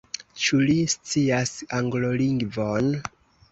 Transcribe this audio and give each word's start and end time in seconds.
Ĉu 0.45 0.61
li 0.69 0.77
scias 0.93 1.53
Anglolingvon? 1.83 2.93